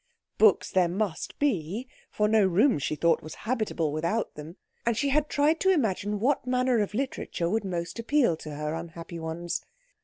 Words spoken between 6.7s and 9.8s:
of literature would most appeal to her unhappy ones.